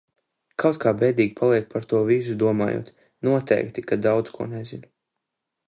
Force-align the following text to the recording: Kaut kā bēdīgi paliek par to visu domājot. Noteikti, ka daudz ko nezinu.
Kaut 0.61 0.77
kā 0.85 0.93
bēdīgi 1.01 1.33
paliek 1.39 1.67
par 1.73 1.85
to 1.91 1.99
visu 2.09 2.37
domājot. 2.45 2.91
Noteikti, 3.29 3.87
ka 3.93 4.01
daudz 4.07 4.35
ko 4.39 4.49
nezinu. 4.57 4.93